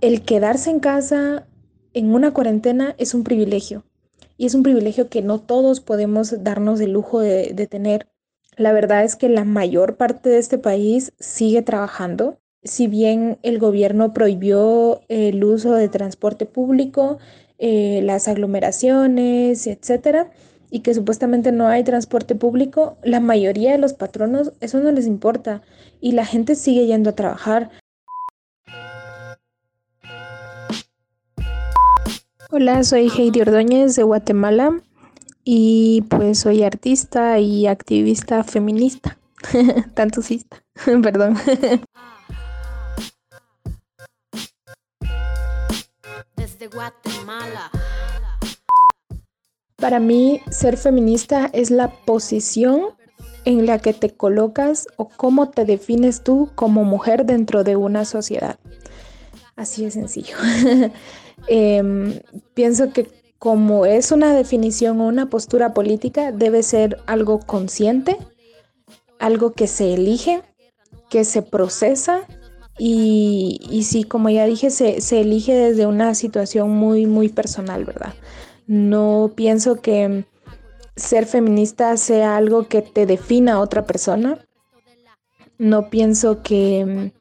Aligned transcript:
el 0.00 0.22
quedarse 0.22 0.70
en 0.70 0.80
casa 0.80 1.46
en 1.92 2.14
una 2.14 2.32
cuarentena 2.32 2.94
es 2.98 3.14
un 3.14 3.24
privilegio 3.24 3.84
y 4.36 4.46
es 4.46 4.54
un 4.54 4.62
privilegio 4.62 5.08
que 5.08 5.22
no 5.22 5.40
todos 5.40 5.80
podemos 5.80 6.44
darnos 6.44 6.80
el 6.80 6.92
lujo 6.92 7.20
de, 7.20 7.66
tener. 7.68 8.08
La 8.56 8.72
verdad 8.72 9.04
es 9.04 9.16
que 9.16 9.28
la 9.28 9.44
mayor 9.44 9.96
parte 9.96 10.30
de 10.30 10.38
este 10.38 10.58
país 10.58 11.12
sigue 11.18 11.62
trabajando. 11.62 12.38
Si 12.62 12.86
bien 12.86 13.38
el 13.42 13.58
gobierno 13.58 14.12
prohibió 14.12 15.00
el 15.08 15.42
uso 15.42 15.74
de 15.74 15.88
transporte 15.88 16.46
público, 16.46 17.18
eh, 17.58 18.00
las 18.04 18.28
aglomeraciones, 18.28 19.66
etcétera, 19.66 20.30
y 20.70 20.80
que 20.80 20.94
supuestamente 20.94 21.50
no 21.50 21.66
hay 21.66 21.82
transporte 21.82 22.36
público, 22.36 22.96
la 23.02 23.20
mayoría 23.20 23.72
de 23.72 23.78
los 23.78 23.94
patronos 23.94 24.52
eso 24.60 24.78
no 24.80 24.92
les 24.92 25.06
importa 25.06 25.62
y 26.00 26.12
la 26.12 26.24
gente 26.24 26.54
sigue 26.54 26.86
yendo 26.86 27.10
a 27.10 27.16
trabajar. 27.16 27.70
Hola, 32.60 32.82
soy 32.82 33.08
Heidi 33.08 33.40
Ordóñez 33.42 33.94
de 33.94 34.02
Guatemala 34.02 34.80
y 35.44 36.02
pues 36.10 36.40
soy 36.40 36.64
artista 36.64 37.38
y 37.38 37.68
activista 37.68 38.42
feminista, 38.42 39.16
tantosista, 39.94 40.64
perdón. 41.04 41.36
Desde 46.34 46.66
Guatemala. 46.66 47.70
Para 49.76 50.00
mí, 50.00 50.40
ser 50.50 50.76
feminista 50.78 51.48
es 51.52 51.70
la 51.70 51.92
posición 52.06 52.86
en 53.44 53.66
la 53.66 53.78
que 53.78 53.92
te 53.92 54.10
colocas 54.10 54.88
o 54.96 55.08
cómo 55.08 55.50
te 55.50 55.64
defines 55.64 56.24
tú 56.24 56.50
como 56.56 56.82
mujer 56.82 57.24
dentro 57.24 57.62
de 57.62 57.76
una 57.76 58.04
sociedad. 58.04 58.58
Así 59.58 59.84
de 59.84 59.90
sencillo. 59.90 60.36
Em, 61.46 62.18
pienso 62.54 62.92
que 62.92 63.08
como 63.38 63.86
es 63.86 64.10
una 64.10 64.34
definición 64.34 65.00
o 65.00 65.06
una 65.06 65.30
postura 65.30 65.72
política, 65.72 66.32
debe 66.32 66.62
ser 66.64 66.98
algo 67.06 67.38
consciente, 67.38 68.18
algo 69.20 69.52
que 69.52 69.68
se 69.68 69.94
elige, 69.94 70.42
que 71.08 71.24
se 71.24 71.42
procesa 71.42 72.22
y, 72.76 73.60
y 73.70 73.84
sí, 73.84 74.02
como 74.02 74.30
ya 74.30 74.46
dije, 74.46 74.70
se, 74.70 75.00
se, 75.00 75.20
elige 75.20 75.54
desde 75.54 75.86
una 75.86 76.14
situación 76.14 76.70
muy, 76.70 77.06
muy 77.06 77.28
personal, 77.28 77.84
¿verdad? 77.84 78.14
No 78.66 79.32
pienso 79.36 79.80
que 79.80 80.24
ser 80.96 81.26
feminista 81.26 81.96
sea 81.96 82.36
algo 82.36 82.66
que 82.66 82.82
te 82.82 83.06
defina 83.06 83.54
a 83.54 83.60
otra 83.60 83.86
persona. 83.86 84.44
No 85.56 85.88
pienso 85.88 86.42
que 86.42 87.12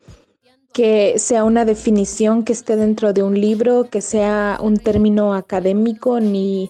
que 0.78 1.17
sea 1.17 1.44
una 1.44 1.66
definición 1.66 2.44
que 2.44 2.53
esté 2.53 2.75
dentro 2.75 3.11
de 3.11 3.23
un 3.23 3.33
libro, 3.33 3.89
que 3.89 4.00
sea 4.00 4.59
un 4.61 4.78
término 4.78 5.34
académico 5.34 6.19
ni, 6.19 6.69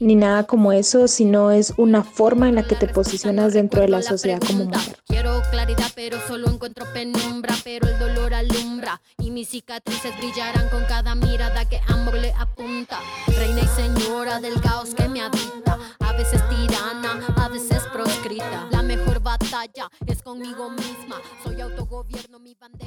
ni 0.00 0.14
nada 0.14 0.44
como 0.44 0.72
eso, 0.72 1.06
sino 1.06 1.50
es 1.50 1.74
una 1.76 2.02
forma 2.02 2.48
en 2.48 2.54
la 2.54 2.62
que 2.62 2.76
te 2.76 2.88
posicionas 2.88 3.52
dentro 3.52 3.82
de 3.82 3.88
la 3.88 4.00
sociedad 4.00 4.40
como 4.40 4.64
mujer. 4.64 4.96
Quiero 5.06 5.42
claridad, 5.50 5.88
pero 5.94 6.16
solo 6.26 6.48
encuentro 6.48 6.86
penumbra, 6.94 7.54
pero 7.62 7.88
el 7.88 7.98
dolor 7.98 8.32
alumbra 8.32 9.02
y 9.18 9.30
mis 9.30 9.50
cicatrices 9.50 10.16
brillarán 10.16 10.70
con 10.70 10.82
cada 10.84 11.14
mirada 11.14 11.68
que 11.68 11.78
ambos 11.88 12.14
le 12.14 12.32
apunta. 12.38 13.00
Reina 13.38 13.60
y 13.60 13.66
señora 13.66 14.40
del 14.40 14.58
caos 14.62 14.94
que 14.94 15.06
me 15.08 15.20
habita, 15.20 15.78
a 16.00 16.12
veces 16.14 16.40
tirana, 16.48 17.20
a 17.36 17.48
veces 17.50 17.82
proscrita. 17.92 18.66
La 18.70 18.82
mejor 18.82 19.20
batalla 19.20 19.90
es 20.06 20.22
conmigo 20.22 20.70
misma, 20.70 21.20
soy 21.44 21.60
autogobierno, 21.60 22.38
mi 22.38 22.54
bandera 22.54 22.81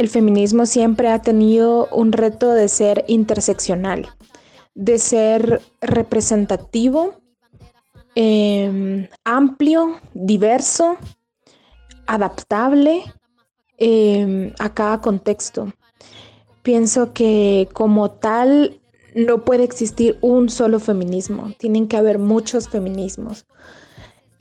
el 0.00 0.08
feminismo 0.08 0.64
siempre 0.64 1.08
ha 1.08 1.20
tenido 1.20 1.86
un 1.92 2.12
reto 2.12 2.52
de 2.52 2.68
ser 2.68 3.04
interseccional, 3.06 4.08
de 4.74 4.98
ser 4.98 5.60
representativo, 5.82 7.20
em, 8.14 9.08
amplio, 9.24 10.00
diverso, 10.14 10.96
adaptable 12.06 13.02
em, 13.76 14.54
a 14.58 14.72
cada 14.72 15.02
contexto. 15.02 15.70
Pienso 16.62 17.12
que 17.12 17.68
como 17.74 18.10
tal 18.10 18.80
no 19.14 19.44
puede 19.44 19.64
existir 19.64 20.16
un 20.22 20.48
solo 20.48 20.80
feminismo, 20.80 21.52
tienen 21.58 21.88
que 21.88 21.98
haber 21.98 22.18
muchos 22.18 22.70
feminismos. 22.70 23.44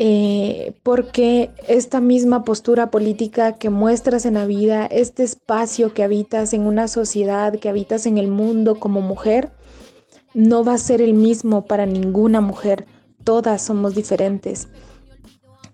Eh, 0.02 0.72
porque 0.82 1.52
esta 1.68 2.00
misma 2.00 2.46
postura 2.46 2.90
política 2.90 3.58
que 3.58 3.70
muestras 3.70 4.26
en 4.26 4.36
la 4.36 4.46
vida, 4.46 4.86
este 4.86 5.24
espacio 5.24 5.94
que 5.94 6.04
habitas 6.04 6.54
en 6.54 6.62
una 6.62 6.88
sociedad, 6.88 7.60
que 7.60 7.68
habitas 7.68 8.06
en 8.06 8.18
el 8.18 8.30
mundo 8.30 8.80
como 8.80 9.02
mujer, 9.02 9.52
no 10.34 10.64
va 10.64 10.76
a 10.76 10.78
ser 10.78 11.02
el 11.02 11.14
mismo 11.14 11.66
para 11.66 11.86
ninguna 11.86 12.40
mujer. 12.40 12.86
Todas 13.26 13.62
somos 13.62 13.94
diferentes. 13.94 14.70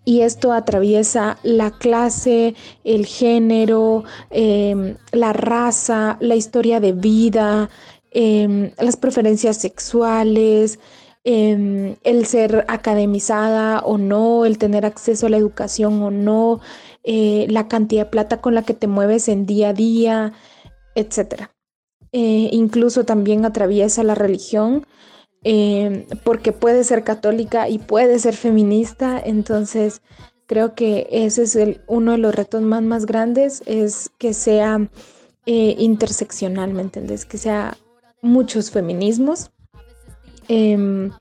Y 0.05 0.21
esto 0.21 0.53
atraviesa 0.53 1.37
la 1.43 1.69
clase, 1.69 2.55
el 2.83 3.05
género, 3.05 4.05
em, 4.31 4.95
la 5.11 5.33
raza, 5.33 6.17
la 6.19 6.35
historia 6.35 6.79
de 6.79 6.93
vida, 6.93 7.69
em, 8.09 8.71
las 8.79 8.97
preferencias 8.97 9.57
sexuales, 9.57 10.79
Em, 11.27 11.95
el 12.03 12.27
ser 12.27 12.65
academizada 12.67 13.79
o 13.79 13.97
no, 13.97 14.45
el 14.45 14.59
tener 14.59 14.85
acceso 14.85 15.25
a 15.25 15.29
la 15.31 15.37
educación 15.37 16.03
o 16.03 16.11
no, 16.11 16.61
eh, 17.03 17.47
la 17.49 17.67
cantidad 17.67 18.05
de 18.05 18.11
plata 18.11 18.41
con 18.41 18.53
la 18.53 18.61
que 18.61 18.75
te 18.75 18.85
mueves 18.85 19.27
en 19.27 19.47
día 19.47 19.69
a 19.69 19.73
día, 19.73 20.33
etc. 20.93 21.49
Eh, 22.11 22.49
incluso 22.51 23.05
también 23.05 23.43
atraviesa 23.43 24.03
la 24.03 24.13
religión, 24.13 24.85
em, 25.43 26.05
porque 26.23 26.51
puede 26.51 26.83
ser 26.83 27.03
católica 27.03 27.69
y 27.69 27.79
puede 27.79 28.19
ser 28.19 28.35
feminista, 28.35 29.19
entonces 29.19 30.03
creo 30.45 30.75
que 30.75 31.07
ese 31.11 31.43
es 31.43 31.55
el, 31.55 31.81
uno 31.87 32.11
de 32.11 32.19
los 32.19 32.35
retos 32.35 32.61
más, 32.61 32.83
más 32.83 33.07
grandes, 33.07 33.63
es 33.65 34.11
que 34.19 34.33
sea 34.35 34.89
eh, 35.47 35.75
interseccional, 35.79 36.73
¿me 36.73 36.83
entiendes? 36.83 37.25
Que 37.25 37.39
sea 37.39 37.77
muchos 38.21 38.71
feminismos 38.71 39.51
Em, 40.47 41.11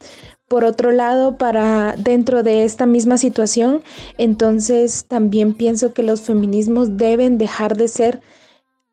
por 0.49 0.65
otro 0.65 0.93
lado, 0.93 1.37
para 1.39 1.97
dentro 1.97 2.43
de 2.43 2.65
esta 2.65 2.87
misma 2.87 3.19
situación, 3.19 3.83
entonces 4.19 5.07
también 5.07 5.55
pienso 5.55 5.93
que 5.93 6.03
los 6.03 6.23
feminismos 6.23 6.97
deben 6.97 7.39
dejar 7.39 7.77
de 7.77 7.89
ser 7.89 8.21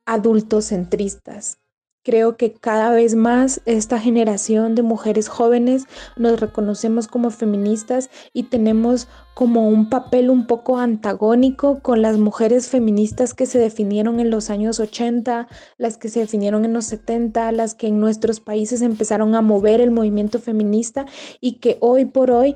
adultocentristas. 0.05 1.60
Creo 2.03 2.35
que 2.35 2.53
cada 2.53 2.89
vez 2.89 3.13
más 3.13 3.61
esta 3.65 3.99
generación 3.99 4.73
de 4.73 4.81
mujeres 4.81 5.27
jóvenes 5.27 5.85
nos 6.17 6.39
reconocemos 6.39 7.07
como 7.07 7.29
feministas 7.29 8.09
y 8.33 8.43
tenemos 8.43 9.07
como 9.35 9.67
un 9.67 9.87
papel 9.87 10.31
un 10.31 10.47
poco 10.47 10.79
antagónico 10.79 11.79
con 11.81 12.01
las 12.01 12.17
mujeres 12.17 12.69
feministas 12.69 13.35
que 13.35 13.45
se 13.45 13.59
definieron 13.59 14.19
en 14.19 14.31
los 14.31 14.49
años 14.49 14.79
80, 14.79 15.47
las 15.77 15.97
que 15.97 16.09
se 16.09 16.21
definieron 16.21 16.65
en 16.65 16.73
los 16.73 16.85
70, 16.85 17.51
las 17.51 17.75
que 17.75 17.87
en 17.87 17.99
nuestros 17.99 18.39
países 18.39 18.81
empezaron 18.81 19.35
a 19.35 19.41
mover 19.41 19.79
el 19.79 19.91
movimiento 19.91 20.39
feminista 20.39 21.05
y 21.39 21.59
que 21.59 21.77
hoy 21.81 22.05
por 22.05 22.31
hoy 22.31 22.55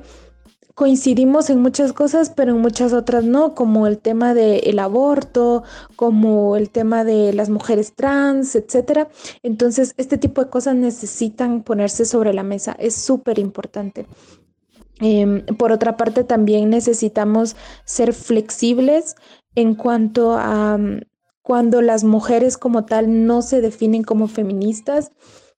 coincidimos 0.76 1.50
en 1.50 1.62
muchas 1.62 1.94
cosas, 1.94 2.30
pero 2.30 2.52
en 2.54 2.62
muchas 2.62 2.92
otras 2.92 3.24
no, 3.24 3.56
como 3.56 3.88
el 3.88 3.98
tema 3.98 4.34
del 4.34 4.78
aborto, 4.80 5.64
como 5.96 6.58
el 6.58 6.70
tema 6.70 7.06
de 7.06 7.34
las 7.34 7.50
mujeres 7.50 7.94
trans, 7.96 8.56
etcétera. 8.56 9.08
Entonces, 9.42 9.94
este 9.98 10.18
tipo 10.18 10.44
de 10.44 10.50
cosas 10.50 10.76
necesitan 10.76 11.64
ponerse 11.64 12.04
sobre 12.04 12.34
la 12.34 12.44
mesa, 12.44 12.76
es 12.78 12.94
súper 12.94 13.40
importante. 13.40 14.06
Em, 15.00 15.46
por 15.58 15.72
otra 15.72 15.98
parte, 15.98 16.24
también 16.26 16.70
necesitamos 16.70 17.56
ser 17.86 18.14
flexibles 18.14 19.16
en 19.56 19.76
cuanto 19.76 20.34
a 20.38 20.78
mm, 20.78 21.02
cuando 21.42 21.82
las 21.82 22.04
mujeres 22.04 22.58
como 22.58 22.86
tal 22.86 23.26
no 23.26 23.42
se 23.42 23.62
definen 23.62 24.04
como 24.04 24.28
feministas 24.28 25.12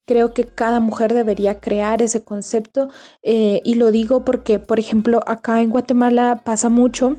Creo 0.08 0.34
que 0.34 0.46
cada 0.46 0.80
mujer 0.80 1.14
debería 1.14 1.60
crear 1.60 2.02
ese 2.02 2.24
concepto 2.24 2.90
eh, 3.24 3.62
y 3.66 3.76
lo 3.76 3.92
digo 3.92 4.24
porque, 4.24 4.58
por 4.58 4.80
ejemplo, 4.80 5.22
acá 5.28 5.62
en 5.62 5.70
Guatemala 5.70 6.42
pasa 6.46 6.70
mucho 6.70 7.18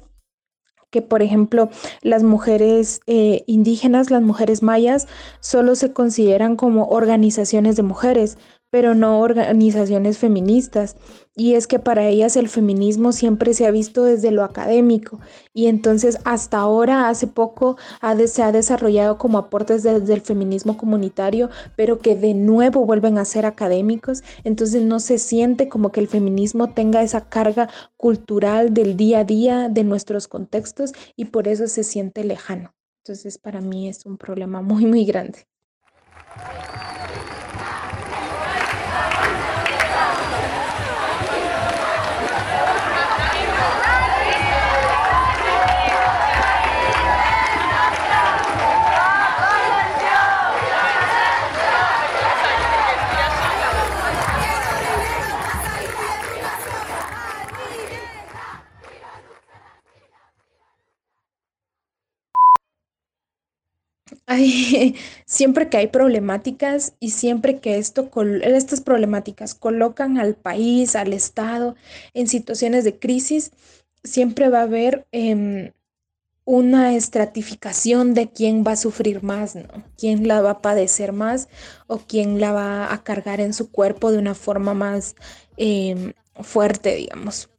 que, 0.90 1.02
por 1.02 1.22
ejemplo, 1.22 1.68
las 2.00 2.22
mujeres 2.22 3.00
eh, 3.06 3.44
indígenas, 3.46 4.10
las 4.10 4.22
mujeres 4.22 4.62
mayas, 4.62 5.06
solo 5.40 5.74
se 5.74 5.92
consideran 5.92 6.56
como 6.56 6.88
organizaciones 6.88 7.76
de 7.76 7.82
mujeres, 7.82 8.38
pero 8.70 8.94
no 8.94 9.20
organizaciones 9.20 10.18
feministas. 10.18 10.96
Y 11.34 11.54
es 11.54 11.66
que 11.66 11.78
para 11.78 12.06
ellas 12.08 12.36
el 12.36 12.48
feminismo 12.48 13.12
siempre 13.12 13.54
se 13.54 13.66
ha 13.66 13.70
visto 13.70 14.02
desde 14.04 14.30
lo 14.30 14.42
académico. 14.42 15.20
Y 15.54 15.66
entonces 15.66 16.18
hasta 16.24 16.58
ahora, 16.58 17.08
hace 17.08 17.28
poco, 17.28 17.76
se 18.26 18.42
ha 18.42 18.52
desarrollado 18.52 19.18
como 19.18 19.38
aportes 19.38 19.84
desde 19.84 20.14
el 20.14 20.20
feminismo 20.20 20.76
comunitario, 20.76 21.48
pero 21.76 22.00
que 22.00 22.16
de 22.16 22.34
nuevo 22.34 22.84
vuelven 22.84 23.18
a 23.18 23.24
ser 23.24 23.46
académicos. 23.46 24.22
Entonces 24.44 24.82
no 24.82 25.00
se 25.00 25.18
siente 25.18 25.68
como 25.68 25.92
que 25.92 26.00
el 26.00 26.08
feminismo 26.08 26.70
tenga 26.74 27.02
esa 27.02 27.28
carga 27.28 27.68
cultural 27.96 28.74
del 28.74 28.96
día 28.96 29.20
a 29.20 29.24
día 29.24 29.68
de 29.68 29.84
nuestros 29.84 30.28
contextos 30.28 30.92
y 31.16 31.26
por 31.26 31.48
eso 31.48 31.68
se 31.68 31.84
siente 31.84 32.24
lejano. 32.24 32.74
Entonces 33.04 33.38
para 33.38 33.60
mí 33.60 33.88
es 33.88 34.04
un 34.06 34.18
problema 34.18 34.60
muy, 34.60 34.86
muy 34.86 35.04
grande. 35.04 35.46
siempre 65.26 65.68
que 65.68 65.76
hay 65.78 65.86
problemáticas 65.86 66.94
y 67.00 67.10
siempre 67.10 67.60
que 67.60 67.78
esto, 67.78 68.10
estas 68.42 68.80
problemáticas 68.80 69.54
colocan 69.54 70.18
al 70.18 70.34
país, 70.34 70.96
al 70.96 71.12
Estado 71.12 71.76
en 72.14 72.28
situaciones 72.28 72.84
de 72.84 72.98
crisis, 72.98 73.52
siempre 74.04 74.48
va 74.48 74.60
a 74.60 74.62
haber 74.62 75.06
em, 75.12 75.72
una 76.44 76.94
estratificación 76.94 78.14
de 78.14 78.30
quién 78.30 78.64
va 78.66 78.72
a 78.72 78.76
sufrir 78.76 79.22
más, 79.22 79.54
¿no? 79.54 79.84
Quién 79.96 80.28
la 80.28 80.40
va 80.40 80.50
a 80.50 80.62
padecer 80.62 81.12
más 81.12 81.48
o 81.86 81.98
quién 81.98 82.40
la 82.40 82.52
va 82.52 82.92
a 82.92 83.04
cargar 83.04 83.40
en 83.40 83.52
su 83.52 83.70
cuerpo 83.70 84.12
de 84.12 84.18
una 84.18 84.34
forma 84.34 84.74
más 84.74 85.14
em, 85.56 86.12
fuerte, 86.42 86.94
digamos. 86.94 87.50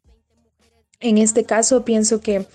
En 1.01 1.17
este 1.17 1.45
caso, 1.45 1.85
pienso 1.85 2.19
que 2.19 2.45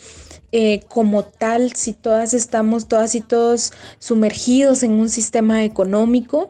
eh, 0.53 0.81
como 0.89 1.25
tal, 1.25 1.73
si 1.73 1.95
todas 1.95 2.35
estamos, 2.35 2.89
todas 2.89 3.15
y 3.15 3.23
todos 3.23 3.73
sumergidos 3.99 4.83
en 4.83 4.93
un 4.93 5.09
sistema 5.09 5.65
económico, 5.65 6.49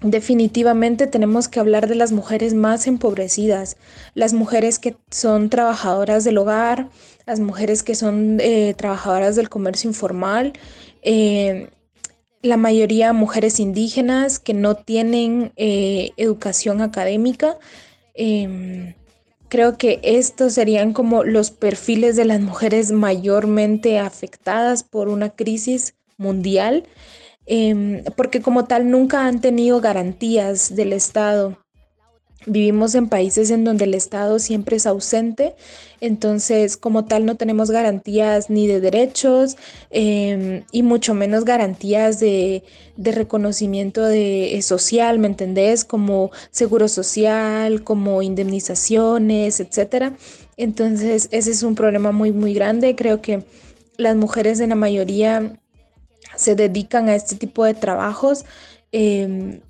definitivamente 0.00 1.08
tenemos 1.08 1.48
que 1.48 1.58
hablar 1.58 1.88
de 1.88 1.96
las 1.96 2.12
mujeres 2.12 2.54
más 2.54 2.86
empobrecidas, 2.86 3.76
las 4.14 4.32
mujeres 4.32 4.78
que 4.78 4.96
son 5.10 5.50
trabajadoras 5.50 6.22
del 6.22 6.38
hogar, 6.38 6.88
las 7.26 7.40
mujeres 7.40 7.82
que 7.82 7.96
son 7.96 8.38
eh, 8.40 8.74
trabajadoras 8.76 9.34
del 9.34 9.48
comercio 9.48 9.90
informal. 9.90 10.52
Eh, 11.02 11.68
la 12.42 12.56
mayoría 12.56 13.12
mujeres 13.12 13.58
indígenas 13.58 14.38
que 14.38 14.54
no 14.54 14.76
tienen 14.76 15.52
educación 15.56 16.80
académica. 16.80 17.58
Em, 18.14 18.94
Creo 19.52 19.76
que 19.76 20.00
estos 20.02 20.54
serían 20.54 20.94
como 20.94 21.24
los 21.24 21.50
perfiles 21.50 22.16
de 22.16 22.24
las 22.24 22.40
mujeres 22.40 22.90
mayormente 22.90 23.98
afectadas 23.98 24.82
por 24.82 25.10
una 25.10 25.28
crisis 25.28 25.94
mundial, 26.16 26.88
em, 27.44 28.02
porque 28.16 28.40
como 28.40 28.64
tal 28.64 28.90
nunca 28.90 29.26
han 29.26 29.42
tenido 29.42 29.82
garantías 29.82 30.74
del 30.74 30.94
Estado 30.94 31.61
Vivimos 32.46 32.94
en 32.96 33.08
países 33.08 33.50
en 33.50 33.64
donde 33.64 33.84
el 33.84 33.94
Estado 33.94 34.38
siempre 34.40 34.76
es 34.76 34.86
ausente, 34.86 35.54
entonces 36.00 36.76
como 36.76 37.04
tal 37.04 37.24
no 37.24 37.36
tenemos 37.36 37.70
garantías 37.70 38.50
ni 38.50 38.66
de 38.66 38.80
derechos 38.80 39.56
em, 39.90 40.64
y 40.72 40.82
mucho 40.82 41.14
menos 41.14 41.44
garantías 41.44 42.18
de, 42.18 42.64
reconocimiento 42.96 44.02
de, 44.04 44.56
eh, 44.56 44.62
social, 44.62 45.20
¿me 45.20 45.28
entendés? 45.28 45.84
Como 45.84 46.32
seguro 46.50 46.88
social, 46.88 47.84
como 47.84 48.22
indemnizaciones, 48.22 49.60
etc. 49.60 50.12
Entonces 50.56 51.28
ese 51.30 51.50
es 51.52 51.62
un 51.62 51.76
problema 51.76 52.10
muy, 52.10 52.32
muy 52.32 52.54
grande. 52.54 52.96
Creo 52.96 53.22
que 53.22 53.44
las 53.96 54.16
mujeres 54.16 54.58
en 54.60 54.70
la 54.70 54.74
mayoría 54.74 55.60
se 56.36 56.54
dedican 56.56 57.08
a 57.08 57.14
este 57.14 57.36
tipo 57.36 57.64
de 57.64 57.74
trabajos. 57.74 58.44
Em, 58.90 59.60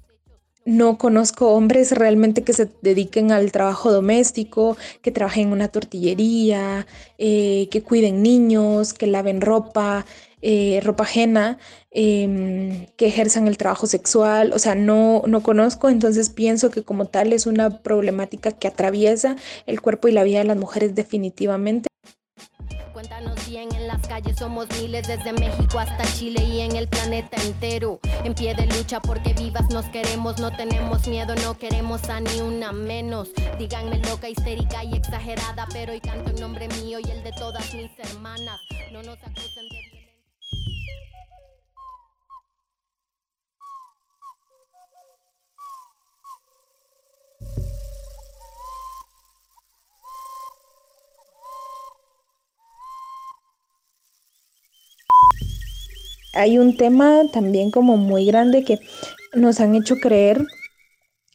no 0.64 0.98
conozco 0.98 1.52
hombres 1.52 1.92
realmente 1.92 2.42
que 2.42 2.52
se 2.52 2.68
dediquen 2.82 3.32
al 3.32 3.52
trabajo 3.52 3.90
doméstico, 3.92 4.76
que 5.02 5.10
trabajen 5.10 5.48
en 5.48 5.52
una 5.52 5.68
tortillería, 5.68 6.86
eh, 7.18 7.68
que 7.70 7.82
cuiden 7.82 8.22
niños, 8.22 8.92
que 8.92 9.06
laven 9.06 9.40
ropa, 9.40 10.06
eh, 10.42 10.80
ropa 10.82 11.04
ajena, 11.04 11.58
em, 11.90 12.86
que 12.96 13.06
ejerzan 13.06 13.46
el 13.48 13.56
trabajo 13.58 13.86
sexual. 13.86 14.52
O 14.52 14.58
sea, 14.58 14.74
no, 14.74 15.22
no 15.26 15.42
conozco, 15.42 15.88
entonces 15.88 16.30
pienso 16.30 16.70
que 16.70 16.82
como 16.82 17.06
tal 17.06 17.32
es 17.32 17.46
una 17.46 17.82
problemática 17.82 18.52
que 18.52 18.68
atraviesa 18.68 19.36
el 19.66 19.80
cuerpo 19.80 20.08
y 20.08 20.12
la 20.12 20.24
vida 20.24 20.38
de 20.38 20.44
las 20.44 20.56
mujeres 20.56 20.94
definitivamente. 20.94 21.91
Cuéntanos 23.02 23.48
bien, 23.48 23.74
en 23.74 23.88
las 23.88 24.06
calles 24.06 24.36
somos 24.38 24.68
miles 24.80 25.08
desde 25.08 25.32
México 25.32 25.80
hasta 25.80 26.04
Chile 26.14 26.40
y 26.44 26.60
en 26.60 26.76
el 26.76 26.86
planeta 26.86 27.36
entero. 27.42 27.98
En 28.22 28.32
pie 28.32 28.54
de 28.54 28.64
lucha 28.66 29.00
porque 29.00 29.34
vivas 29.34 29.68
nos 29.70 29.86
queremos, 29.86 30.38
no 30.38 30.56
tenemos 30.56 31.08
miedo, 31.08 31.34
no 31.42 31.58
queremos 31.58 32.08
a 32.08 32.20
ni 32.20 32.40
una 32.40 32.70
menos. 32.70 33.30
Díganme 33.58 33.98
loca, 34.08 34.28
histérica 34.28 34.84
y 34.84 34.94
exagerada, 34.94 35.66
pero 35.72 35.92
hoy 35.92 36.00
canto 36.00 36.30
en 36.30 36.36
nombre 36.36 36.68
mío 36.80 37.00
y 37.04 37.10
el 37.10 37.24
de 37.24 37.32
todas 37.32 37.74
mis 37.74 37.90
hermanas. 37.98 38.60
No 38.92 39.02
nos 39.02 39.18
acusen 39.18 39.68
de 39.68 39.91
hay 56.34 56.58
un 56.58 56.76
tema 56.76 57.22
también 57.32 57.70
como 57.70 57.96
muy 57.96 58.26
grande 58.26 58.64
que 58.64 58.80
nos 59.34 59.60
han 59.60 59.74
hecho 59.74 59.96
creer 59.96 60.46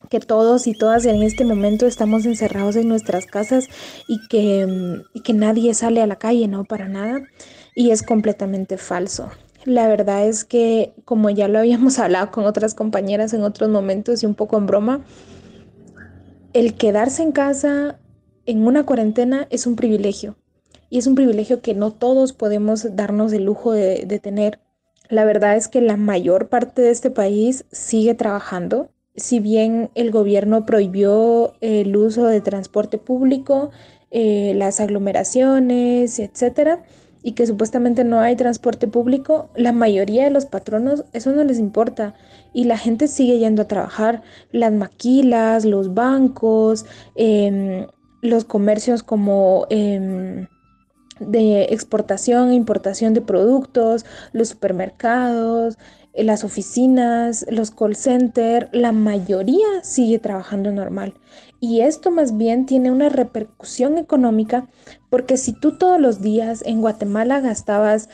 que 0.10 0.20
todos 0.20 0.68
y 0.68 0.74
todas 0.74 1.06
en 1.06 1.24
este 1.24 1.44
momento 1.44 1.86
estamos 1.86 2.26
encerrados 2.26 2.76
en 2.76 2.88
nuestras 2.88 3.26
casas 3.26 3.68
y 4.08 4.26
que, 4.28 5.02
que 5.24 5.34
nadie 5.34 5.74
sale 5.74 6.02
a 6.02 6.08
la 6.08 6.18
calle, 6.18 6.48
no 6.48 6.64
para 6.64 6.88
nada. 6.88 7.22
Y 7.76 7.92
es 7.92 8.04
completamente 8.04 8.78
falso. 8.78 9.30
La 9.66 9.88
verdad 9.88 10.26
es 10.28 10.46
que, 10.46 10.94
como 11.04 11.30
ya 11.30 11.48
lo 11.48 11.60
habíamos 11.60 12.00
hablado 12.00 12.32
con 12.32 12.46
otras 12.46 12.74
compañeras 12.74 13.34
en 13.34 13.44
otros 13.44 13.70
momentos 13.70 14.24
y 14.24 14.26
un 14.26 14.36
poco 14.36 14.58
en 14.58 14.66
broma, 14.66 15.02
el 16.54 16.76
quedarse 16.76 17.24
en 17.24 17.32
casa 17.32 18.00
en 18.46 18.66
una 18.66 18.86
cuarentena 18.86 19.48
es 19.50 19.68
un 19.68 19.76
privilegio. 19.76 20.38
Y 20.90 21.00
es 21.00 21.08
un 21.08 21.16
privilegio 21.16 21.62
que 21.62 21.74
no 21.74 21.92
todos 21.92 22.32
podemos 22.32 22.96
darnos 22.96 23.34
el 23.34 23.44
lujo 23.44 23.74
de, 23.74 24.06
de 24.06 24.20
tener. 24.20 24.60
La 25.10 25.26
verdad 25.26 25.56
es 25.56 25.68
que 25.68 25.82
la 25.82 25.98
mayor 25.98 26.50
parte 26.50 26.82
de 26.82 26.92
este 26.92 27.10
país 27.10 27.66
sigue 27.72 28.14
trabajando. 28.14 28.90
Si 29.16 29.40
bien 29.40 29.90
el 29.96 30.12
gobierno 30.12 30.66
prohibió 30.66 31.54
el 31.62 31.96
uso 31.96 32.26
de 32.26 32.42
transporte 32.42 32.98
público, 32.98 33.72
eh, 34.12 34.54
las 34.56 34.80
aglomeraciones, 34.80 36.20
etcétera, 36.20 36.84
y 37.24 37.34
que 37.34 37.48
supuestamente 37.48 38.04
no 38.04 38.20
hay 38.20 38.36
transporte 38.36 38.88
público, 38.88 39.50
la 39.56 39.72
mayoría 39.72 40.24
de 40.24 40.30
los 40.30 40.46
patronos 40.46 41.04
eso 41.14 41.32
no 41.32 41.44
les 41.44 41.60
importa 41.60 42.14
y 42.54 42.66
la 42.66 42.78
gente 42.78 43.08
sigue 43.08 43.40
yendo 43.40 43.64
a 43.64 43.68
trabajar. 43.68 44.22
Las 44.52 44.72
maquilas, 44.72 45.66
los 45.66 45.94
bancos, 45.94 46.86
em, 47.16 47.88
los 48.22 48.46
comercios 48.46 49.04
como 49.04 49.68
em, 49.70 50.48
de 51.20 51.64
exportación 51.66 52.50
e 52.50 52.56
importación 52.56 53.14
de 53.14 53.22
productos, 53.22 54.06
los 54.34 54.50
supermercados, 54.50 55.78
eh, 56.14 56.24
las 56.24 56.44
oficinas, 56.44 57.46
los 57.50 57.72
call 57.72 57.96
centers, 57.96 58.68
la 58.72 58.92
mayoría 58.92 59.68
sigue 59.84 60.20
trabajando 60.20 60.72
normal. 60.72 61.14
Y 61.60 61.82
esto 61.82 62.12
más 62.12 62.38
bien 62.38 62.66
tiene 62.66 62.92
una 62.92 63.10
repercusión 63.10 63.98
económica 63.98 64.68
porque 65.10 65.38
si 65.38 65.54
tú 65.54 65.78
todos 65.78 66.00
los 66.00 66.22
días 66.22 66.64
en 66.66 66.82
Guatemala 66.82 67.40
gastabas, 67.40 68.10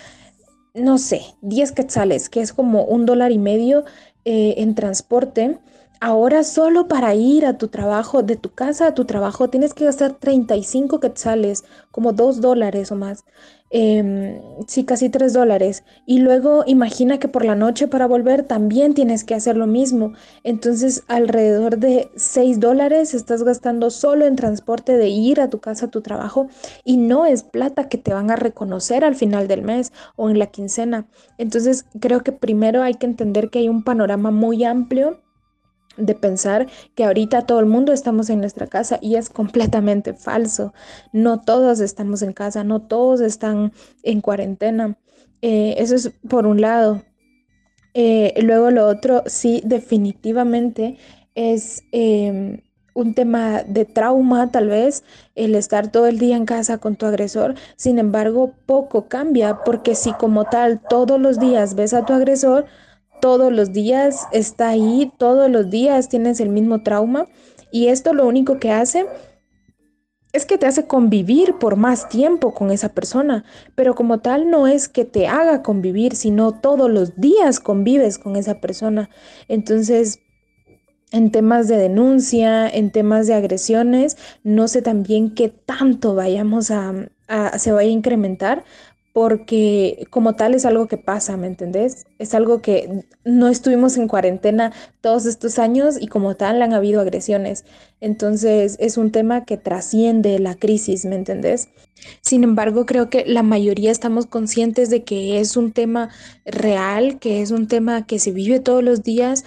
no 0.73 0.97
sé, 0.97 1.21
10 1.41 1.71
quetzales, 1.71 2.29
que 2.29 2.41
es 2.41 2.53
como 2.53 2.83
un 2.83 3.05
dólar 3.05 3.31
y 3.31 3.37
medio 3.37 3.83
eh, 4.25 4.55
en 4.57 4.75
transporte, 4.75 5.59
Ahora 6.05 6.43
solo 6.43 6.89
para 6.89 7.15
ir 7.15 7.45
a 7.45 7.57
tu 7.57 7.69
trabajo, 7.69 8.23
de 8.23 8.35
tu 8.35 8.49
casa 8.53 8.87
a 8.87 8.93
tu 8.93 9.05
trabajo, 9.05 9.49
tienes 9.49 9.73
que 9.73 9.85
gastar 9.85 10.11
35 10.11 10.99
quetzales, 10.99 11.63
como 11.91 12.11
2 12.11 12.41
dólares 12.41 12.91
o 12.91 12.97
más. 12.97 13.23
Em, 13.69 14.41
sí, 14.67 14.83
casi 14.83 15.07
3 15.09 15.31
dólares. 15.31 15.85
Y 16.05 16.19
luego 16.19 16.65
imagina 16.67 17.19
que 17.19 17.29
por 17.29 17.45
la 17.45 17.55
noche 17.55 17.87
para 17.87 18.05
volver 18.05 18.43
también 18.43 18.93
tienes 18.93 19.23
que 19.23 19.33
hacer 19.33 19.55
lo 19.55 19.65
mismo. 19.65 20.11
Entonces 20.43 21.03
alrededor 21.07 21.77
de 21.77 22.11
6 22.17 22.59
dólares 22.59 23.13
estás 23.13 23.43
gastando 23.43 23.89
solo 23.89 24.25
en 24.25 24.35
transporte 24.35 24.97
de 24.97 25.07
ir 25.07 25.39
a 25.39 25.49
tu 25.49 25.59
casa, 25.61 25.85
a 25.85 25.89
tu 25.91 26.01
trabajo. 26.01 26.47
Y 26.83 26.97
no 26.97 27.25
es 27.25 27.43
plata 27.43 27.87
que 27.87 27.97
te 27.97 28.13
van 28.13 28.29
a 28.29 28.35
reconocer 28.35 29.05
al 29.05 29.15
final 29.15 29.47
del 29.47 29.61
mes 29.61 29.93
o 30.17 30.29
en 30.29 30.37
la 30.37 30.47
quincena. 30.47 31.07
Entonces 31.37 31.85
creo 32.01 32.23
que 32.23 32.33
primero 32.33 32.83
hay 32.83 32.95
que 32.95 33.05
entender 33.05 33.49
que 33.49 33.59
hay 33.59 33.69
un 33.69 33.85
panorama 33.85 34.31
muy 34.31 34.65
amplio 34.65 35.22
de 35.97 36.15
pensar 36.15 36.67
que 36.95 37.03
ahorita 37.03 37.45
todo 37.45 37.59
el 37.59 37.65
mundo 37.65 37.93
estamos 37.93 38.29
en 38.29 38.39
nuestra 38.39 38.67
casa 38.67 38.99
y 39.01 39.15
es 39.15 39.29
completamente 39.29 40.13
falso. 40.13 40.73
No 41.11 41.41
todos 41.41 41.79
estamos 41.79 42.21
en 42.21 42.33
casa, 42.33 42.63
no 42.63 42.81
todos 42.81 43.21
están 43.21 43.73
en 44.03 44.21
cuarentena. 44.21 44.97
Eh, 45.41 45.75
eso 45.77 45.95
es 45.95 46.11
por 46.27 46.47
un 46.47 46.61
lado. 46.61 47.03
Eh, 47.93 48.33
luego 48.41 48.71
lo 48.71 48.87
otro, 48.87 49.23
sí, 49.27 49.61
definitivamente 49.65 50.97
es 51.35 51.83
em, 51.91 52.61
un 52.93 53.13
tema 53.13 53.63
de 53.63 53.85
trauma, 53.85 54.51
tal 54.51 54.69
vez, 54.69 55.03
el 55.35 55.55
estar 55.55 55.91
todo 55.91 56.07
el 56.07 56.19
día 56.19 56.35
en 56.37 56.45
casa 56.45 56.77
con 56.77 56.95
tu 56.95 57.05
agresor. 57.05 57.55
Sin 57.75 57.99
embargo, 57.99 58.53
poco 58.65 59.07
cambia, 59.07 59.63
porque 59.63 59.95
si 59.95 60.13
como 60.13 60.45
tal 60.45 60.81
todos 60.89 61.19
los 61.19 61.39
días 61.39 61.75
ves 61.75 61.93
a 61.93 62.05
tu 62.05 62.13
agresor, 62.13 62.65
todos 63.23 63.53
los 63.53 63.71
días 63.71 64.27
está 64.33 64.67
ahí, 64.67 65.09
todos 65.17 65.49
los 65.49 65.69
días 65.69 66.09
tienes 66.09 66.41
el 66.41 66.49
mismo 66.49 66.83
trauma, 66.83 67.29
y 67.71 67.87
esto 67.87 68.13
lo 68.13 68.27
único 68.27 68.59
que 68.59 68.69
hace 68.69 69.05
es 70.33 70.45
que 70.45 70.57
te 70.57 70.65
hace 70.65 70.87
convivir 70.87 71.57
por 71.57 71.77
más 71.77 72.09
tiempo 72.09 72.53
con 72.53 72.69
esa 72.69 72.89
persona, 72.89 73.45
pero 73.75 73.95
como 73.95 74.19
tal 74.19 74.49
no 74.49 74.67
es 74.67 74.89
que 74.89 75.05
te 75.05 75.27
haga 75.27 75.63
convivir, 75.63 76.17
sino 76.17 76.59
todos 76.59 76.91
los 76.91 77.15
días 77.15 77.61
convives 77.61 78.17
con 78.17 78.35
esa 78.35 78.59
persona. 78.59 79.09
Entonces, 79.47 80.19
en 81.13 81.31
temas 81.31 81.69
de 81.69 81.77
denuncia, 81.77 82.67
en 82.67 82.91
temas 82.91 83.27
de 83.27 83.35
agresiones, 83.35 84.17
no 84.43 84.67
sé 84.67 84.81
también 84.81 85.33
qué 85.33 85.47
tanto 85.47 86.13
vayamos 86.13 86.71
a, 86.71 86.93
se 87.57 87.71
vaya 87.71 87.87
a 87.87 87.93
incrementar, 87.93 88.65
porque 89.13 90.07
como 90.09 90.35
tal 90.35 90.55
es 90.55 90.65
algo 90.65 90.87
que 90.87 90.97
pasa, 90.97 91.37
¿me 91.37 91.45
entendés? 91.45 92.07
Es 92.17 92.33
algo 92.33 92.61
que 92.61 93.05
no 93.23 93.47
estuvimos 93.47 93.95
en 93.97 94.07
cuarentena 94.07 94.73
todos 95.01 95.27
estos 95.27 95.59
años 95.59 95.95
y 96.01 96.07
como 96.07 96.35
tal 96.35 96.63
han 96.63 96.73
habido 96.73 96.99
agresiones. 96.99 97.63
Entonces 98.01 98.75
es 98.79 98.97
un 98.97 99.11
tema 99.11 99.45
que 99.45 99.57
trasciende 99.57 100.39
la 100.39 100.55
crisis, 100.55 101.05
¿me 101.05 101.15
entendés? 101.15 101.69
Sin 102.21 102.43
embargo, 102.43 102.85
creo 102.87 103.09
que 103.09 103.23
la 103.25 103.43
mayoría 103.43 103.91
estamos 103.91 104.25
conscientes 104.25 104.89
de 104.89 105.03
que 105.03 105.39
es 105.39 105.55
un 105.57 105.71
tema 105.71 106.09
real, 106.43 107.19
que 107.19 107.41
es 107.41 107.51
un 107.51 107.67
tema 107.67 108.05
que 108.05 108.17
se 108.19 108.31
vive 108.31 108.59
todos 108.59 108.83
los 108.83 109.03
días. 109.03 109.45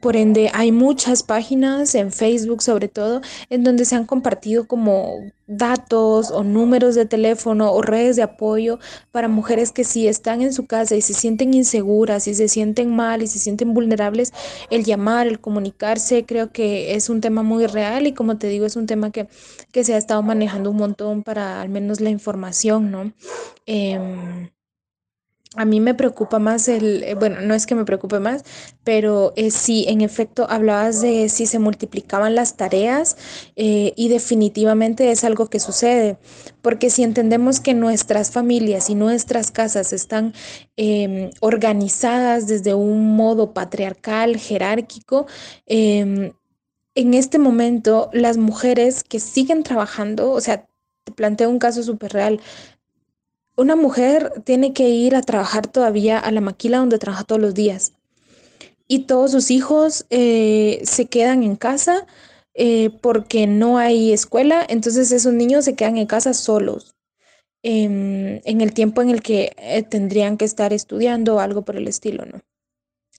Por 0.00 0.16
ende, 0.16 0.50
hay 0.52 0.72
muchas 0.72 1.22
páginas 1.22 1.94
en 1.94 2.10
Facebook 2.12 2.60
sobre 2.62 2.88
todo 2.88 3.20
en 3.50 3.62
donde 3.62 3.84
se 3.84 3.94
han 3.94 4.04
compartido 4.04 4.66
como 4.66 5.20
datos 5.46 6.32
o 6.32 6.42
números 6.42 6.96
de 6.96 7.06
teléfono 7.06 7.70
o 7.72 7.82
redes 7.82 8.16
de 8.16 8.22
apoyo 8.22 8.80
para 9.12 9.28
mujeres 9.28 9.70
que 9.70 9.84
si 9.84 10.08
están 10.08 10.42
en 10.42 10.52
su 10.52 10.66
casa 10.66 10.96
y 10.96 11.02
se 11.02 11.14
sienten 11.14 11.54
inseguras 11.54 12.26
y 12.26 12.34
se 12.34 12.48
sienten 12.48 12.96
mal 12.96 13.22
y 13.22 13.28
se 13.28 13.38
sienten 13.38 13.74
vulnerables, 13.74 14.32
el 14.70 14.84
llamar, 14.84 15.28
el 15.28 15.40
comunicarse, 15.40 16.24
creo 16.26 16.50
que 16.50 16.94
es 16.94 17.08
un 17.08 17.20
tema 17.20 17.42
muy 17.44 17.66
real 17.66 18.06
y 18.08 18.12
como 18.12 18.38
te 18.38 18.48
digo, 18.48 18.66
es 18.66 18.74
un 18.76 18.86
tema 18.86 19.12
que, 19.12 19.28
que 19.72 19.84
se 19.84 19.94
ha 19.94 19.98
estado 19.98 20.22
manejando 20.22 20.70
un 20.70 20.78
montón 20.78 21.22
para 21.22 21.60
al 21.60 21.68
menos 21.68 22.00
la 22.00 22.10
información, 22.10 22.90
¿no? 22.90 23.12
Em, 23.66 24.48
a 25.56 25.64
mí 25.64 25.80
me 25.80 25.94
preocupa 25.94 26.38
más 26.38 26.68
el, 26.68 27.02
eh, 27.02 27.14
bueno, 27.14 27.40
no 27.40 27.54
es 27.54 27.66
que 27.66 27.74
me 27.74 27.84
preocupe 27.84 28.20
más, 28.20 28.44
pero 28.84 29.32
eh, 29.36 29.50
sí, 29.50 29.86
en 29.88 30.00
efecto, 30.02 30.46
hablabas 30.50 31.00
de 31.00 31.28
si 31.28 31.46
se 31.46 31.58
multiplicaban 31.58 32.34
las 32.34 32.56
tareas 32.56 33.16
eh, 33.56 33.92
y 33.96 34.08
definitivamente 34.08 35.10
es 35.10 35.24
algo 35.24 35.48
que 35.48 35.60
sucede, 35.60 36.18
porque 36.62 36.90
si 36.90 37.02
entendemos 37.02 37.60
que 37.60 37.74
nuestras 37.74 38.30
familias 38.30 38.90
y 38.90 38.94
nuestras 38.94 39.50
casas 39.50 39.92
están 39.92 40.34
em, 40.76 41.30
organizadas 41.40 42.46
desde 42.46 42.74
un 42.74 43.16
modo 43.16 43.52
patriarcal, 43.54 44.36
jerárquico, 44.36 45.26
em, 45.66 46.32
en 46.94 47.14
este 47.14 47.38
momento 47.38 48.10
las 48.12 48.36
mujeres 48.38 49.04
que 49.04 49.20
siguen 49.20 49.62
trabajando, 49.62 50.32
o 50.32 50.40
sea, 50.40 50.66
te 51.04 51.12
planteo 51.12 51.48
un 51.48 51.58
caso 51.58 51.82
súper 51.82 52.12
real. 52.12 52.40
Una 53.56 53.74
mujer 53.74 54.32
tiene 54.44 54.72
que 54.72 54.90
ir 54.90 55.16
a 55.16 55.22
trabajar 55.22 55.66
todavía 55.66 56.18
a 56.18 56.30
la 56.30 56.42
maquila 56.42 56.78
donde 56.78 56.98
trabaja 56.98 57.24
todos 57.24 57.40
los 57.40 57.54
días. 57.54 57.92
Y 58.86 59.00
todos 59.00 59.32
sus 59.32 59.50
hijos 59.50 60.06
eh, 60.10 60.80
se 60.84 61.06
quedan 61.06 61.42
en 61.42 61.56
casa 61.56 62.06
eh, 62.54 62.90
porque 63.00 63.46
no 63.46 63.78
hay 63.78 64.12
escuela. 64.12 64.64
Entonces 64.68 65.10
esos 65.10 65.32
niños 65.32 65.64
se 65.64 65.74
quedan 65.74 65.96
en 65.96 66.06
casa 66.06 66.34
solos. 66.34 66.94
Em, 67.62 68.40
en 68.44 68.60
el 68.60 68.72
tiempo 68.74 69.02
en 69.02 69.10
el 69.10 69.22
que 69.22 69.52
eh, 69.56 69.82
tendrían 69.82 70.36
que 70.36 70.44
estar 70.44 70.72
estudiando 70.72 71.36
o 71.36 71.40
algo 71.40 71.62
por 71.62 71.76
el 71.76 71.88
estilo, 71.88 72.24
¿no? 72.24 72.42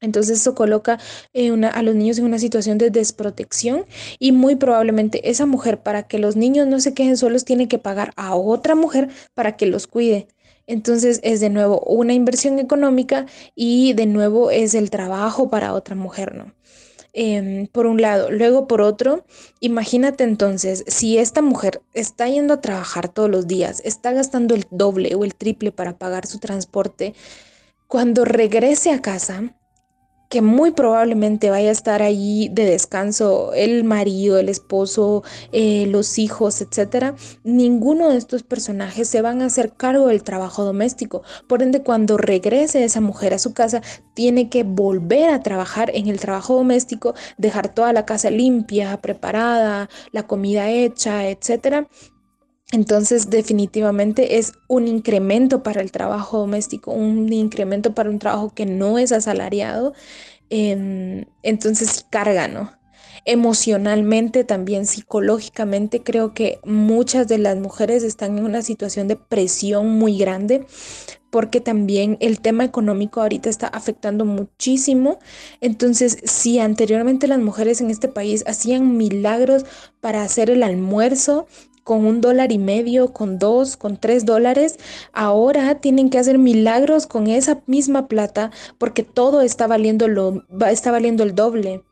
Entonces 0.01 0.41
eso 0.41 0.53
coloca 0.53 0.99
eh, 1.33 1.51
a 1.51 1.81
los 1.81 1.95
niños 1.95 2.19
en 2.19 2.25
una 2.25 2.39
situación 2.39 2.77
de 2.77 2.91
desprotección 2.91 3.85
y 4.19 4.31
muy 4.31 4.55
probablemente 4.55 5.29
esa 5.29 5.45
mujer 5.45 5.81
para 5.81 6.03
que 6.03 6.19
los 6.19 6.35
niños 6.35 6.67
no 6.67 6.79
se 6.79 6.93
queden 6.93 7.17
solos 7.17 7.45
tiene 7.45 7.67
que 7.67 7.79
pagar 7.79 8.13
a 8.15 8.35
otra 8.35 8.75
mujer 8.75 9.09
para 9.33 9.57
que 9.57 9.65
los 9.65 9.87
cuide. 9.87 10.27
Entonces 10.67 11.19
es 11.23 11.39
de 11.39 11.49
nuevo 11.49 11.79
una 11.81 12.13
inversión 12.13 12.59
económica 12.59 13.25
y 13.55 13.93
de 13.93 14.05
nuevo 14.05 14.51
es 14.51 14.75
el 14.75 14.89
trabajo 14.91 15.49
para 15.49 15.73
otra 15.73 15.95
mujer, 15.95 16.35
¿no? 16.35 16.53
Em, 17.19 17.65
por 17.67 17.87
un 17.87 17.99
lado. 17.99 18.29
Luego, 18.29 18.67
por 18.67 18.81
otro, 18.81 19.25
imagínate 19.59 20.23
entonces, 20.23 20.83
si 20.87 21.17
esta 21.17 21.41
mujer 21.41 21.81
está 21.95 22.27
yendo 22.27 22.53
a 22.53 22.61
trabajar 22.61 23.09
todos 23.09 23.27
los 23.27 23.47
días, 23.47 23.81
está 23.83 24.11
gastando 24.11 24.53
el 24.53 24.65
doble 24.69 25.15
o 25.15 25.23
el 25.23 25.33
triple 25.33 25.71
para 25.71 25.97
pagar 25.97 26.27
su 26.27 26.37
transporte, 26.37 27.15
cuando 27.87 28.23
regrese 28.23 28.91
a 28.91 29.01
casa, 29.01 29.55
que 30.29 30.41
muy 30.41 30.72
probablemente 30.72 31.50
vaya 31.50 31.69
a 31.69 31.72
estar 31.72 32.01
allí 32.01 32.50
de 32.50 32.65
descanso 32.65 33.53
el 33.53 33.84
marido, 33.84 34.38
el 34.38 34.50
esposo, 34.50 35.24
eh, 35.51 35.86
los 35.88 36.19
hijos, 36.19 36.62
etcétera, 36.62 37.15
ninguno 37.43 38.10
de 38.10 38.17
estos 38.17 38.43
personajes 38.43 39.07
se 39.07 39.22
van 39.22 39.41
a 39.41 39.46
hacer 39.46 39.74
cargo 39.74 40.07
del 40.07 40.24
trabajo 40.24 40.63
doméstico. 40.63 41.24
Por 41.48 41.62
ende, 41.62 41.84
cuando 41.84 42.17
regrese 42.17 42.84
esa 42.84 43.01
mujer 43.01 43.34
a 43.34 43.39
su 43.39 43.53
casa, 43.53 43.81
tiene 44.13 44.50
que 44.50 44.63
volver 44.63 45.29
a 45.29 45.41
trabajar 45.41 45.91
en 45.93 46.07
el 46.07 46.19
trabajo 46.19 46.55
doméstico, 46.55 47.13
dejar 47.38 47.74
toda 47.74 47.93
la 47.93 48.05
casa 48.05 48.29
limpia, 48.29 49.01
preparada, 49.01 49.89
la 50.12 50.27
comida 50.27 50.69
hecha, 50.69 51.27
etcétera. 51.29 51.88
Entonces, 52.74 53.29
definitivamente 53.29 54.38
es 54.38 54.53
un 54.67 54.88
incremento 54.88 55.63
para 55.63 55.81
el 55.81 55.91
trabajo 55.91 56.39
doméstico, 56.39 56.91
un 56.91 57.31
incremento 57.31 57.93
para 57.95 58.09
un 58.09 58.19
trabajo 58.19 58.53
que 58.53 58.65
no 58.65 58.97
es 58.97 59.13
asalariado. 59.13 59.93
Em, 60.50 61.25
entonces, 61.43 62.05
carga, 62.09 62.47
¿no? 62.50 62.74
Emocionalmente, 63.25 64.43
también 64.43 64.86
psicológicamente, 64.86 66.03
creo 66.03 66.33
que 66.33 66.59
muchas 66.65 67.27
de 67.27 67.38
las 67.38 67.57
mujeres 67.57 68.03
están 68.03 68.38
en 68.38 68.45
una 68.45 68.62
situación 68.62 69.07
de 69.07 69.15
presión 69.17 69.89
muy 69.89 70.17
grande 70.17 70.65
porque 71.29 71.62
también 71.62 72.17
el 72.19 72.39
tema 72.39 72.63
económico 72.63 73.21
ahorita 73.21 73.50
está 73.50 73.67
afectando 73.67 74.25
muchísimo. 74.25 75.19
Entonces, 75.62 76.17
si 76.24 76.59
anteriormente 76.59 77.27
las 77.27 77.39
mujeres 77.39 77.81
en 77.81 77.91
este 77.91 78.07
país 78.07 78.43
hacían 78.47 78.97
milagros 78.97 79.65
para 80.01 80.24
hacer 80.24 80.50
el 80.50 80.63
almuerzo, 80.63 81.47
con 81.88 82.06
un 82.06 82.20
dólar 82.20 82.51
y 82.51 82.58
medio, 82.58 83.13
con 83.13 83.39
dos, 83.39 83.77
con 83.77 83.96
tres 83.96 84.25
dólares, 84.25 84.77
ahora 85.13 85.75
tienen 85.75 86.10
que 86.10 86.20
hacer 86.20 86.38
milagros 86.38 87.08
con 87.08 87.27
esa 87.27 87.62
misma 87.65 88.10
plata 88.10 88.51
porque 88.77 89.03
todo 89.03 89.39
está 89.39 89.67
valiendo, 89.67 90.10
lo, 90.10 90.44
está 90.70 90.91
valiendo 90.91 91.24
el 91.24 91.34
doble 91.34 91.84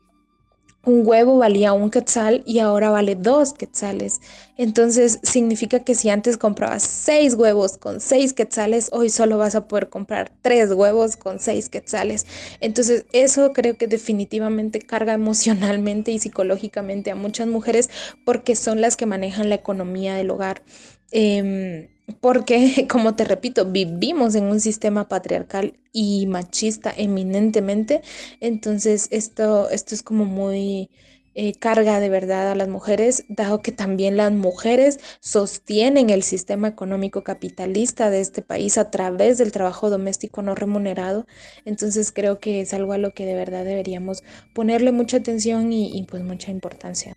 un 0.86 1.02
huevo 1.04 1.36
valía 1.36 1.72
un 1.72 1.90
quetzal 1.90 2.42
y 2.46 2.60
ahora 2.60 2.90
vale 2.90 3.16
dos 3.16 3.52
quetzales. 3.52 4.20
Entonces 4.56 5.18
significa 5.24 5.80
que 5.80 5.96
si 5.96 6.08
antes 6.10 6.38
comprabas 6.38 6.84
seis 6.84 7.34
huevos 7.34 7.76
con 7.76 8.00
seis 8.00 8.32
quetzales, 8.32 8.88
hoy 8.92 9.10
solo 9.10 9.36
vas 9.36 9.56
a 9.56 9.66
poder 9.66 9.88
comprar 9.88 10.32
tres 10.42 10.72
huevos 10.72 11.16
con 11.16 11.40
seis 11.40 11.68
quetzales. 11.68 12.24
Entonces 12.60 13.04
eso 13.12 13.52
creo 13.52 13.76
que 13.76 13.88
definitivamente 13.88 14.78
carga 14.78 15.12
emocionalmente 15.14 16.12
y 16.12 16.20
psicológicamente 16.20 17.10
a 17.10 17.16
muchas 17.16 17.48
mujeres 17.48 17.90
porque 18.24 18.54
son 18.54 18.80
las 18.80 18.96
que 18.96 19.06
manejan 19.06 19.48
la 19.48 19.56
economía 19.56 20.14
del 20.14 20.30
hogar. 20.30 20.62
Em, 21.10 21.88
porque, 22.20 22.86
como 22.90 23.14
te 23.16 23.24
repito, 23.24 23.66
vivimos 23.66 24.34
en 24.34 24.44
un 24.44 24.60
sistema 24.60 25.08
patriarcal 25.08 25.78
y 25.92 26.26
machista 26.26 26.92
eminentemente, 26.96 28.02
entonces 28.40 29.08
esto, 29.10 29.70
esto 29.70 29.94
es 29.94 30.02
como 30.02 30.24
muy 30.24 30.90
eh, 31.34 31.52
carga 31.54 32.00
de 32.00 32.08
verdad 32.08 32.50
a 32.50 32.54
las 32.54 32.68
mujeres, 32.68 33.24
dado 33.28 33.60
que 33.60 33.72
también 33.72 34.16
las 34.16 34.32
mujeres 34.32 35.00
sostienen 35.20 36.10
el 36.10 36.22
sistema 36.22 36.68
económico 36.68 37.24
capitalista 37.24 38.10
de 38.10 38.20
este 38.20 38.42
país 38.42 38.78
a 38.78 38.90
través 38.90 39.38
del 39.38 39.52
trabajo 39.52 39.90
doméstico 39.90 40.42
no 40.42 40.54
remunerado, 40.54 41.26
entonces 41.66 42.10
creo 42.12 42.40
que 42.40 42.60
es 42.62 42.72
algo 42.74 42.92
a 42.94 42.98
lo 42.98 43.12
que 43.12 43.26
de 43.26 43.34
verdad 43.34 43.64
deberíamos 43.64 44.22
ponerle 44.54 44.92
mucha 44.92 45.18
atención 45.18 45.72
y, 45.72 45.96
y 45.98 46.04
pues 46.04 46.22
mucha 46.22 46.50
importancia. 46.50 47.16